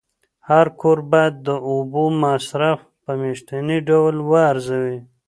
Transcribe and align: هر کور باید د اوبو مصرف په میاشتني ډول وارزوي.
هر 0.49 0.67
کور 0.79 0.97
باید 1.11 1.33
د 1.47 1.49
اوبو 1.71 2.03
مصرف 2.23 2.79
په 3.03 3.11
میاشتني 3.21 3.77
ډول 3.89 4.15
وارزوي. 4.31 4.97